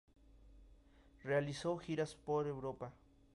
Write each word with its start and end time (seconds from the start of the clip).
Realizó 1.23 1.77
giras 1.77 2.15
por 2.15 2.47
Europa. 2.47 2.91